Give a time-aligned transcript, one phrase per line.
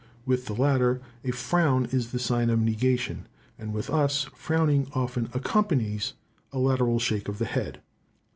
[0.25, 3.27] With the latter a frown is the sign of negation,
[3.59, 6.13] and with us frowning often accompanies
[6.51, 7.81] a lateral shake of the head.